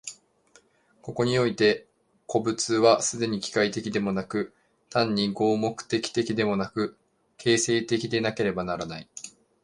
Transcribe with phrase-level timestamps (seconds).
[1.03, 1.85] ここにおいて
[2.25, 4.51] 個物は既に機械的でもなく、
[4.89, 6.97] 単に合目的的でもなく、
[7.37, 9.07] 形成的でなければならない。